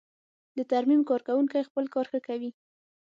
د 0.57 0.59
ترمیم 0.71 1.01
کارکوونکی 1.09 1.67
خپل 1.67 1.85
کار 1.93 2.05
ښه 2.11 2.19
کوي. 2.27 2.51